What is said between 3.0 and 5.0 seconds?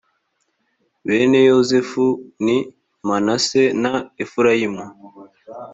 manase na efurayimu.